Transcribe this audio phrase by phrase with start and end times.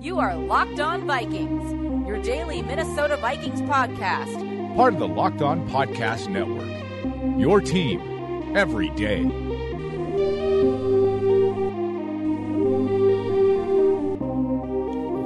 [0.00, 4.76] You are Locked On Vikings, your daily Minnesota Vikings podcast.
[4.76, 7.38] Part of the Locked On Podcast Network.
[7.38, 9.24] Your team every day.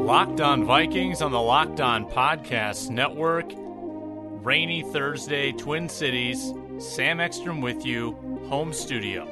[0.04, 3.52] Locked On Vikings on the Locked On Podcast Network.
[4.44, 6.52] Rainy Thursday, Twin Cities.
[6.78, 8.12] Sam Ekstrom with you,
[8.48, 9.28] home studio.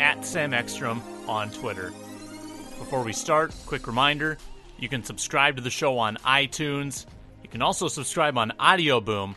[0.00, 1.92] At Sam Ekstrom on Twitter.
[2.78, 4.38] Before we start, quick reminder
[4.80, 7.06] you can subscribe to the show on iTunes.
[7.42, 9.36] You can also subscribe on Audio Boom.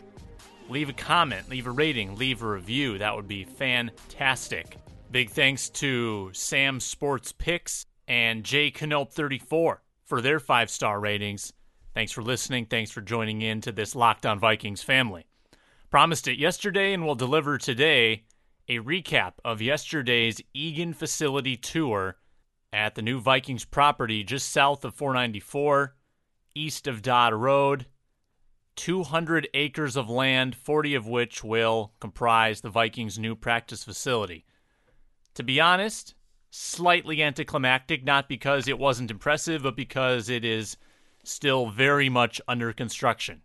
[0.69, 2.97] Leave a comment, leave a rating, leave a review.
[2.97, 4.77] That would be fantastic.
[5.11, 11.51] Big thanks to Sam Sports Picks and Jay Canope 34 for their five star ratings.
[11.93, 12.65] Thanks for listening.
[12.65, 15.25] Thanks for joining in to this Locked On Vikings family.
[15.91, 18.23] Promised it yesterday and will deliver today
[18.67, 22.15] a recap of yesterday's Eagan facility tour
[22.73, 25.95] at the new Vikings property just south of 494,
[26.55, 27.85] east of Dodd Road.
[28.75, 34.45] 200 acres of land, 40 of which will comprise the Vikings' new practice facility.
[35.35, 36.15] To be honest,
[36.49, 40.77] slightly anticlimactic, not because it wasn't impressive, but because it is
[41.23, 43.41] still very much under construction.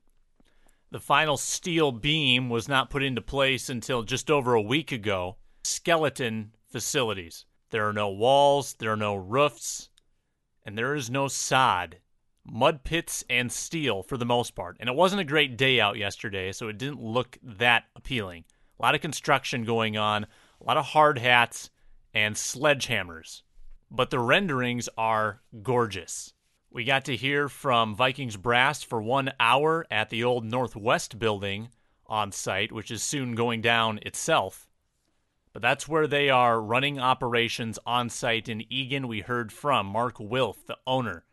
[0.90, 5.36] The final steel beam was not put into place until just over a week ago.
[5.62, 7.44] Skeleton facilities.
[7.70, 9.91] There are no walls, there are no roofs,
[10.64, 11.98] and there is no sod.
[12.50, 14.77] Mud pits and steel for the most part.
[14.80, 18.44] And it wasn't a great day out yesterday, so it didn't look that appealing.
[18.78, 21.69] A lot of construction going on, a lot of hard hats,
[22.15, 23.42] and sledgehammers.
[23.91, 26.32] But the renderings are gorgeous.
[26.71, 31.69] We got to hear from Vikings Brass for one hour at the old Northwest building
[32.06, 34.67] on site, which is soon going down itself.
[35.58, 39.08] That's where they are running operations on site in Eagan.
[39.08, 41.24] We heard from Mark Wilf, the owner,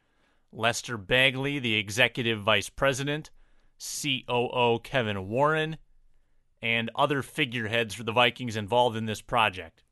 [0.51, 3.29] Lester Bagley, the executive vice president,
[3.77, 5.77] COO Kevin Warren,
[6.61, 9.83] and other figureheads for the Vikings involved in this project.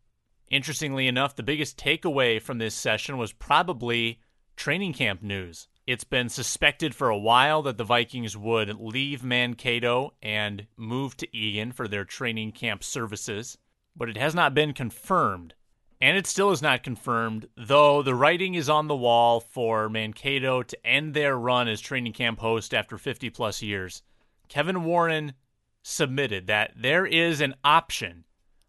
[0.50, 4.20] Interestingly enough, the biggest takeaway from this session was probably
[4.56, 5.68] training camp news.
[5.86, 11.36] It's been suspected for a while that the Vikings would leave Mankato and move to
[11.36, 13.58] Eagan for their training camp services,
[13.96, 15.54] but it has not been confirmed.
[16.02, 20.62] And it still is not confirmed, though the writing is on the wall for Mankato
[20.62, 24.04] to end their run as training camp host after 50 plus years.
[24.50, 25.34] Kevin Warren
[25.82, 28.26] submitted that there is an option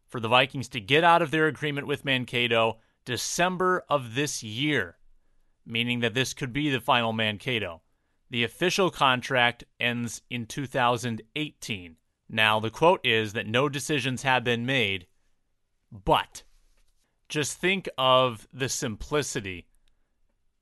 [0.07, 4.99] for the Vikings to get out of their agreement with Mankato December of this year,
[5.67, 7.83] meaning that this could be the final Mankato.
[8.31, 11.97] The official contract ends in 2018.
[12.29, 15.07] Now, the quote is that no decisions have been made,
[16.05, 16.43] but
[17.29, 19.69] just think of the simplicity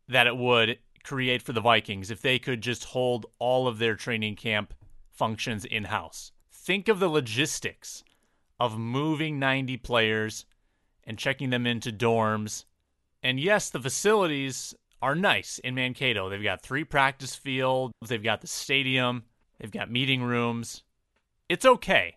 [0.08, 3.96] that it would create for the Vikings if they could just hold all of their
[3.96, 4.74] training camp
[5.10, 6.32] functions in house.
[6.50, 8.04] Think of the logistics
[8.60, 10.44] of moving 90 players
[11.04, 12.64] and checking them into dorms.
[13.22, 16.28] And yes, the facilities are nice in Mankato.
[16.28, 19.24] They've got three practice fields, they've got the stadium,
[19.58, 20.84] they've got meeting rooms.
[21.48, 22.16] It's okay,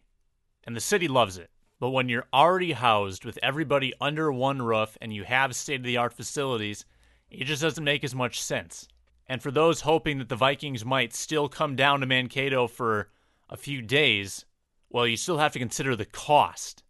[0.65, 1.49] and the city loves it.
[1.85, 5.85] But when you're already housed with everybody under one roof and you have state of
[5.85, 6.83] the art facilities,
[7.29, 8.87] it just doesn't make as much sense.
[9.27, 13.11] And for those hoping that the Vikings might still come down to Mankato for
[13.51, 14.45] a few days,
[14.89, 16.81] well, you still have to consider the cost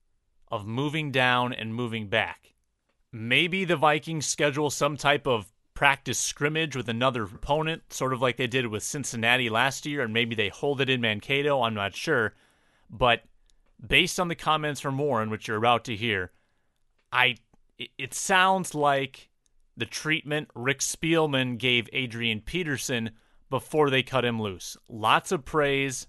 [0.50, 2.54] of moving down and moving back.
[3.12, 8.38] Maybe the Vikings schedule some type of practice scrimmage with another opponent, sort of like
[8.38, 11.64] they did with Cincinnati last year, and maybe they hold it in Mankato.
[11.64, 12.34] I'm not sure.
[12.90, 13.24] But
[13.86, 16.32] based on the comments from Warren, which you're about to hear,
[17.12, 17.38] I
[17.78, 19.30] it sounds like
[19.76, 23.12] the treatment Rick Spielman gave Adrian Peterson
[23.50, 24.78] before they cut him loose.
[24.88, 26.08] Lots of praise,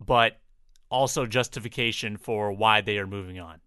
[0.00, 0.40] but
[0.90, 3.60] also justification for why they are moving on.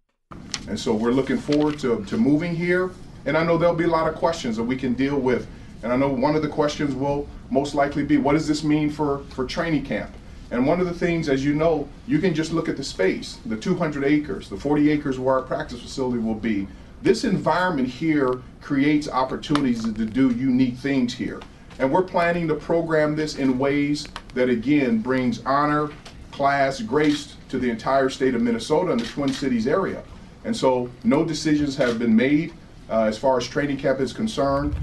[0.68, 2.90] And so we're looking forward to, to moving here.
[3.24, 5.46] And I know there'll be a lot of questions that we can deal with.
[5.82, 8.90] And I know one of the questions will most likely be what does this mean
[8.90, 10.10] for, for training camp?
[10.50, 13.38] And one of the things, as you know, you can just look at the space
[13.44, 16.66] the 200 acres, the 40 acres where our practice facility will be.
[17.02, 21.40] This environment here creates opportunities to do unique things here.
[21.78, 25.90] And we're planning to program this in ways that, again, brings honor,
[26.32, 30.02] class, grace to the entire state of Minnesota and the Twin Cities area.
[30.44, 32.52] And so no decisions have been made
[32.90, 34.74] uh, as far as training camp is concerned.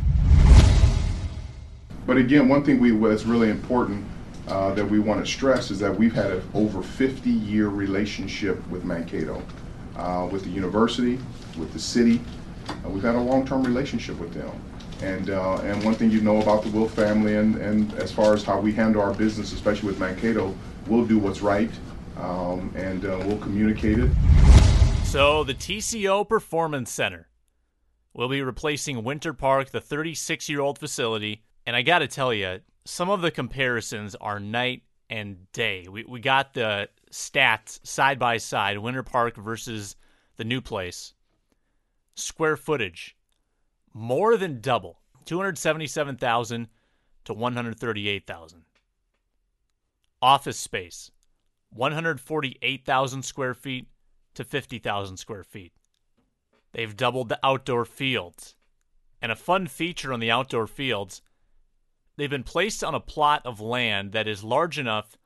[2.05, 4.05] But again, one thing we, that's really important
[4.47, 8.65] uh, that we want to stress is that we've had an over 50 year relationship
[8.69, 9.41] with Mankato,
[9.95, 11.19] uh, with the university,
[11.57, 12.21] with the city.
[12.69, 14.51] Uh, we've had a long term relationship with them.
[15.01, 18.33] And, uh, and one thing you know about the Wilf family, and, and as far
[18.33, 20.55] as how we handle our business, especially with Mankato,
[20.87, 21.71] we'll do what's right
[22.17, 24.11] um, and uh, we'll communicate it.
[25.03, 27.29] So, the TCO Performance Center
[28.13, 31.43] will be replacing Winter Park, the 36 year old facility.
[31.65, 35.87] And I got to tell you, some of the comparisons are night and day.
[35.89, 39.95] We, we got the stats side by side Winter Park versus
[40.37, 41.13] the new place.
[42.15, 43.15] Square footage,
[43.93, 46.67] more than double 277,000
[47.25, 48.63] to 138,000.
[50.21, 51.11] Office space,
[51.71, 53.87] 148,000 square feet
[54.35, 55.73] to 50,000 square feet.
[56.71, 58.55] They've doubled the outdoor fields.
[59.21, 61.21] And a fun feature on the outdoor fields,
[62.15, 65.17] they've been placed on a plot of land that is large enough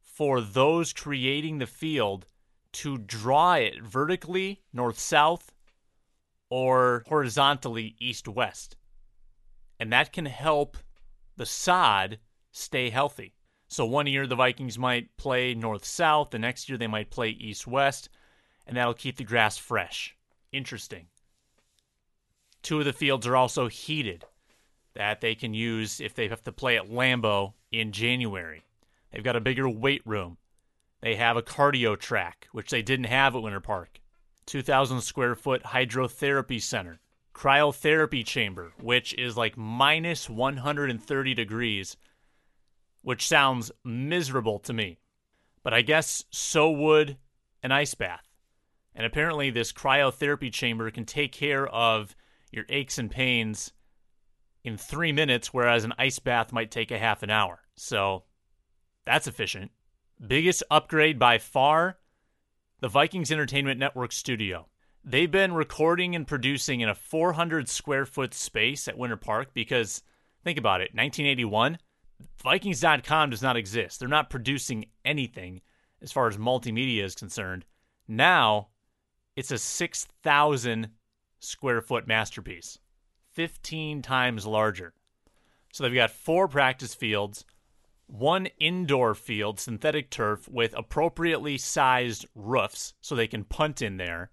[0.00, 2.26] for those creating the field
[2.72, 5.52] to draw it vertically north south
[6.50, 8.76] or horizontally east west.
[9.80, 10.76] And that can help
[11.36, 12.18] the sod
[12.52, 13.34] stay healthy.
[13.68, 17.30] So one year the Vikings might play north south, the next year they might play
[17.30, 18.08] east west,
[18.66, 20.16] and that'll keep the grass fresh.
[20.52, 21.06] Interesting.
[22.62, 24.24] Two of the fields are also heated
[24.94, 28.62] that they can use if they have to play at Lambeau in January.
[29.10, 30.38] They've got a bigger weight room.
[31.00, 34.00] They have a cardio track, which they didn't have at Winter Park.
[34.46, 37.00] 2,000 square foot hydrotherapy center,
[37.34, 41.96] cryotherapy chamber, which is like minus 130 degrees,
[43.02, 44.98] which sounds miserable to me.
[45.62, 47.16] But I guess so would
[47.62, 48.28] an ice bath.
[48.94, 52.14] And apparently, this cryotherapy chamber can take care of
[52.52, 53.72] your aches and pains
[54.64, 57.60] in three minutes, whereas an ice bath might take a half an hour.
[57.76, 58.24] So
[59.04, 59.70] that's efficient.
[60.26, 61.98] Biggest upgrade by far
[62.80, 64.66] the Vikings Entertainment Network studio.
[65.04, 70.02] They've been recording and producing in a 400 square foot space at Winter Park because,
[70.44, 71.78] think about it, 1981,
[72.42, 74.00] Vikings.com does not exist.
[74.00, 75.60] They're not producing anything
[76.00, 77.64] as far as multimedia is concerned.
[78.08, 78.68] Now,
[79.36, 80.88] it's a 6,000
[81.38, 82.78] square foot masterpiece,
[83.34, 84.94] 15 times larger.
[85.72, 87.44] So they've got four practice fields,
[88.06, 94.30] one indoor field, synthetic turf with appropriately sized roofs so they can punt in there,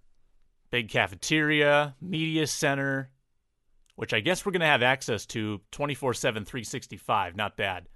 [0.70, 3.10] big cafeteria, media center,
[3.96, 7.36] which I guess we're going to have access to 24 7, 365.
[7.36, 7.88] Not bad.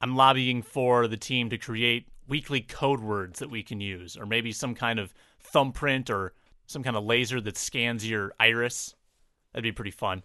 [0.00, 4.26] I'm lobbying for the team to create weekly code words that we can use, or
[4.26, 6.32] maybe some kind of thumbprint or
[6.66, 8.94] some kind of laser that scans your iris.
[9.54, 10.24] That'd be pretty fun.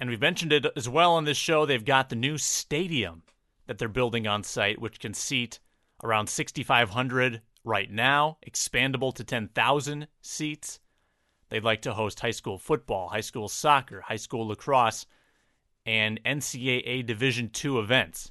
[0.00, 1.66] And we've mentioned it as well on this show.
[1.66, 3.22] They've got the new stadium
[3.66, 5.60] that they're building on site, which can seat
[6.02, 10.80] around 6,500 right now, expandable to 10,000 seats.
[11.50, 15.06] They'd like to host high school football, high school soccer, high school lacrosse,
[15.86, 18.30] and NCAA Division II events.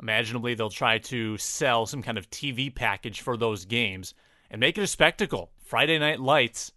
[0.00, 4.14] Imaginably, they'll try to sell some kind of TV package for those games
[4.50, 5.52] and make it a spectacle.
[5.58, 6.72] Friday Night Lights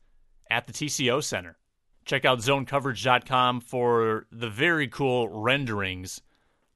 [0.51, 1.57] at the TCO Center.
[2.05, 6.21] Check out zonecoverage.com for the very cool renderings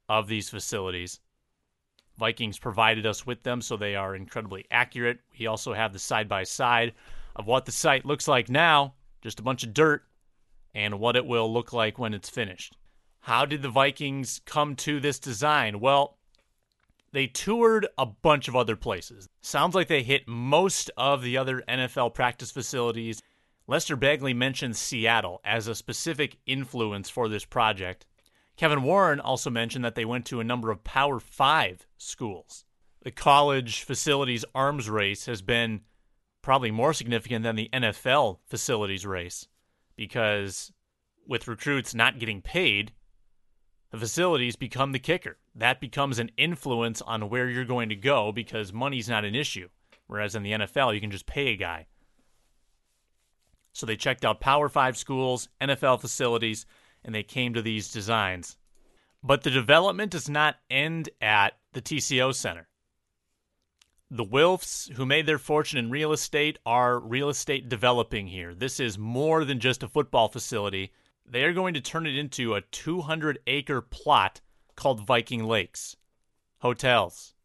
[0.08, 1.20] of these facilities.
[2.18, 5.20] Vikings provided us with them, so they are incredibly accurate.
[5.38, 6.94] We also have the side by side
[7.36, 10.04] of what the site looks like now, just a bunch of dirt,
[10.74, 12.76] and what it will look like when it's finished.
[13.22, 15.80] How did the Vikings come to this design?
[15.80, 16.18] Well,
[17.12, 19.28] they toured a bunch of other places.
[19.42, 23.22] Sounds like they hit most of the other NFL practice facilities.
[23.68, 28.06] Lester Bagley mentioned Seattle as a specific influence for this project.
[28.56, 32.64] Kevin Warren also mentioned that they went to a number of Power Five schools.
[33.04, 35.82] The college facilities arms race has been
[36.42, 39.48] probably more significant than the NFL facilities race
[39.98, 40.72] because
[41.28, 42.94] with recruits not getting paid,
[43.92, 45.38] the facilities become the kicker.
[45.54, 49.68] That becomes an influence on where you're going to go because money's not an issue.
[50.08, 51.88] Whereas in the NFL, you can just pay a guy.
[53.78, 56.66] So they checked out Power 5 schools, NFL facilities,
[57.06, 58.58] and they came to these designs.
[59.22, 62.70] But the development does not end at the TCO Center.
[64.10, 68.56] The Wilfs, who made their fortune in real estate, are real estate developing here.
[68.56, 70.92] This is more than just a football facility.
[71.24, 74.42] They are going to turn it into a 200 acre plot
[74.76, 75.98] called Viking Lakes.
[76.62, 77.36] Hotels,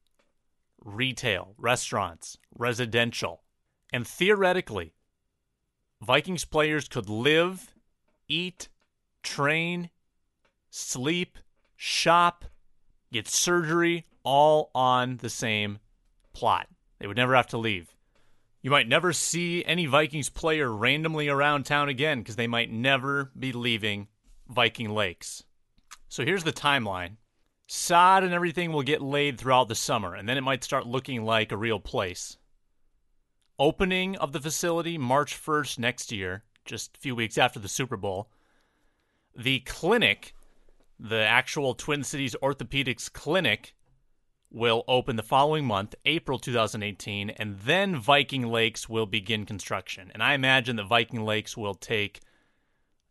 [0.82, 3.42] retail, restaurants, residential.
[3.92, 4.94] And theoretically,
[6.02, 7.74] Vikings players could live,
[8.26, 8.68] eat,
[9.22, 9.88] train,
[10.68, 11.38] sleep,
[11.76, 12.44] shop,
[13.12, 15.78] get surgery all on the same
[16.32, 16.66] plot.
[16.98, 17.94] They would never have to leave.
[18.62, 23.30] You might never see any Vikings player randomly around town again because they might never
[23.38, 24.08] be leaving
[24.48, 25.44] Viking Lakes.
[26.08, 27.18] So here's the timeline
[27.68, 31.24] sod and everything will get laid throughout the summer, and then it might start looking
[31.24, 32.38] like a real place.
[33.58, 37.96] Opening of the facility March 1st next year, just a few weeks after the Super
[37.96, 38.30] Bowl.
[39.36, 40.34] The clinic,
[40.98, 43.74] the actual Twin Cities Orthopedics Clinic,
[44.50, 50.10] will open the following month, April 2018, and then Viking Lakes will begin construction.
[50.12, 52.20] And I imagine that Viking Lakes will take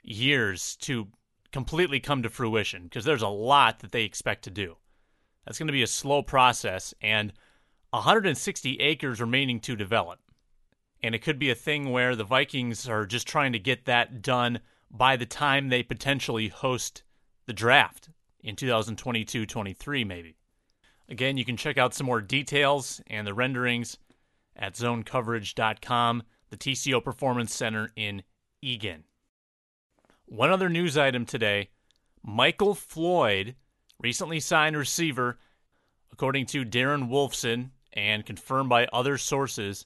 [0.04, 1.08] years to
[1.52, 4.78] completely come to fruition because there's a lot that they expect to do.
[5.46, 7.34] That's going to be a slow process and
[7.92, 10.20] 160 acres remaining to develop.
[11.04, 14.22] And it could be a thing where the Vikings are just trying to get that
[14.22, 17.04] done by the time they potentially host
[17.48, 18.10] the draft
[18.42, 20.38] in 2022 23, maybe.
[21.10, 23.98] Again, you can check out some more details and the renderings
[24.56, 28.24] at zonecoverage.com, the TCO Performance Center in
[28.62, 29.04] Eagan.
[30.26, 31.70] One other news item today
[32.24, 33.56] Michael Floyd,
[34.00, 35.40] recently signed receiver,
[36.12, 39.86] according to Darren Wolfson and confirmed by other sources,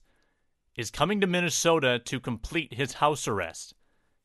[0.76, 3.74] is coming to Minnesota to complete his house arrest.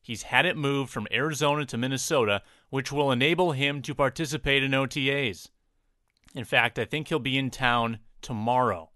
[0.01, 4.71] He's had it moved from Arizona to Minnesota, which will enable him to participate in
[4.71, 5.49] OTAs.
[6.33, 8.89] In fact, I think he'll be in town tomorrow.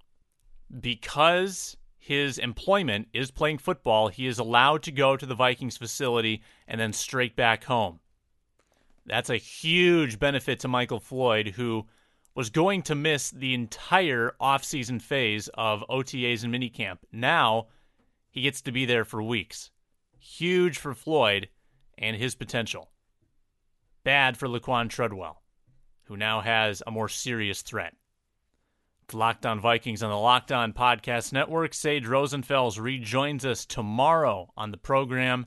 [0.80, 6.42] Because his employment is playing football, he is allowed to go to the Vikings facility
[6.68, 8.00] and then straight back home.
[9.06, 11.86] That's a huge benefit to Michael Floyd, who
[12.36, 16.98] was going to miss the entire offseason phase of OTAs and minicamp.
[17.12, 17.68] Now
[18.30, 19.72] he gets to be there for weeks.
[20.20, 21.50] Huge for Floyd
[21.98, 22.92] and his potential.
[24.04, 25.42] Bad for Laquan Treadwell
[26.06, 27.94] who now has a more serious threat.
[29.08, 31.74] The Locked On Vikings on the Locked On Podcast Network.
[31.74, 35.46] Sage Rosenfels rejoins us tomorrow on the program.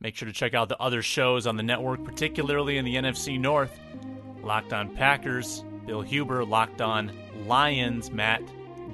[0.00, 3.38] Make sure to check out the other shows on the network, particularly in the NFC
[3.40, 3.78] North.
[4.42, 7.12] Locked On Packers, Bill Huber, Locked On
[7.46, 8.42] Lions, Matt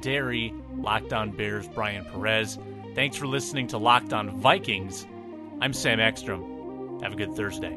[0.01, 2.59] Dery, Locked On Bears, Brian Perez.
[2.95, 5.07] Thanks for listening to Locked On Vikings.
[5.61, 7.01] I'm Sam Ekstrom.
[7.03, 7.77] Have a good Thursday.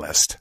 [0.01, 0.37] catalyst.